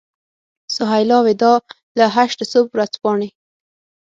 [0.75, 1.59] سهیلا وداع
[1.97, 3.29] له هشت صبح ورځپاڼې.